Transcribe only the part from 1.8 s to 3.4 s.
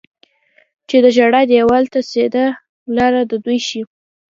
ته سیده لاره د